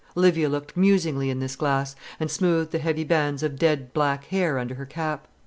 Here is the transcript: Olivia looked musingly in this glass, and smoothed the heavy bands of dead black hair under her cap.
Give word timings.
Olivia 0.17 0.49
looked 0.49 0.75
musingly 0.75 1.29
in 1.29 1.39
this 1.41 1.55
glass, 1.55 1.95
and 2.19 2.31
smoothed 2.31 2.71
the 2.71 2.79
heavy 2.79 3.03
bands 3.03 3.43
of 3.43 3.59
dead 3.59 3.93
black 3.93 4.23
hair 4.25 4.57
under 4.57 4.73
her 4.73 4.85
cap. 4.87 5.27